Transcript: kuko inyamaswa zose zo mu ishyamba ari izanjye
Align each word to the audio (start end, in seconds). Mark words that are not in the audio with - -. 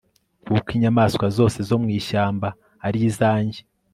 kuko 0.45 0.67
inyamaswa 0.75 1.25
zose 1.37 1.57
zo 1.69 1.75
mu 1.81 1.87
ishyamba 1.99 2.49
ari 2.85 2.99
izanjye 3.09 3.61